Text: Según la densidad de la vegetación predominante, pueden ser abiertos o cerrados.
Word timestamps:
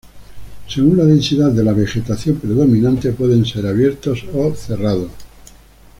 Según 0.67 0.97
la 0.97 1.03
densidad 1.05 1.51
de 1.51 1.63
la 1.63 1.73
vegetación 1.73 2.37
predominante, 2.37 3.11
pueden 3.11 3.45
ser 3.45 3.67
abiertos 3.67 4.25
o 4.33 4.51
cerrados. 4.55 5.11